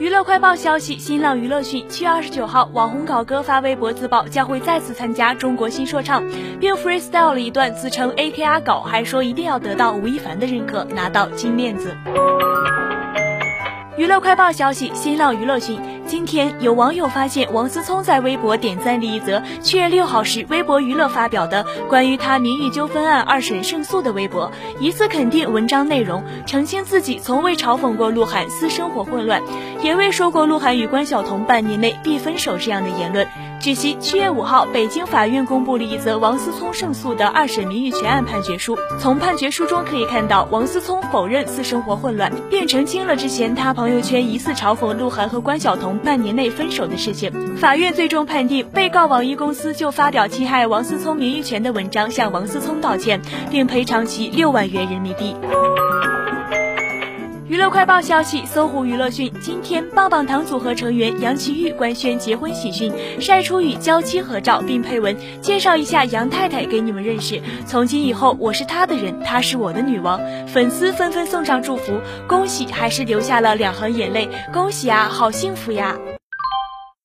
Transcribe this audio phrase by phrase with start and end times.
[0.00, 6.20] 娱乐快报消息，新浪娱乐讯，七月二十九号，网红搞哥发微博自曝将会再次参加中国新说唱，
[6.58, 11.96] 并 freestyle 了一段，自称 AKR 搞，还说一定要得到吴亦凡的认可，拿到金链子。
[13.96, 24.50] 娱乐快报消息，新浪娱乐讯，今天有网友发现王思聪在微博点赞了一则七月六号时微博娱乐发表的关于他名誉纠纷案二审胜诉的微博，
[24.80, 29.40] 疑似肯定文章内容，澄清自己从未嘲讽过鹿晗私生活混乱，
[29.80, 33.24] 也未说过鹿晗与关晓彤半年内必分手这样的言论。
[33.64, 38.76] 据悉，七月五号，北京法院公布了一则王思聪胜诉的二审名誉权案判决书。
[39.00, 47.56] 从判决书中可以看到，王思聪否认私生活混乱，并澄清了之前他朋友圈疑似嘲讽鹿晗和关晓彤半年内分手的事情。
[47.56, 55.34] 法院最终判定，被告网易公司就发表侵害王思聪名誉权的文章向王思聪道歉，并赔偿其六万元人民币。
[57.46, 67.38] 娱乐快报消息，搜狐娱乐讯，今天棒棒糖组合成员杨奇煜官宣结婚喜讯，晒出与娇妻合照，并配文介绍一下杨太太给你们认识。
[67.66, 70.18] 从今以后，我是她的人，她是我的女王。
[70.46, 71.92] 粉丝纷纷送上祝福，
[72.26, 75.94] 恭喜，还是留下了两行眼泪，恭喜啊，好幸福呀。